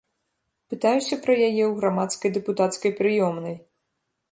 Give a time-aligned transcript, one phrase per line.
[0.73, 3.55] Пытаюся пра яе ў грамадскай дэпутацкай прыёмнай.